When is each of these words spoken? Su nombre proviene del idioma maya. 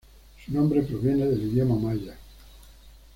Su 0.43 0.51
nombre 0.51 0.81
proviene 0.81 1.27
del 1.27 1.43
idioma 1.51 1.75
maya. 1.77 2.17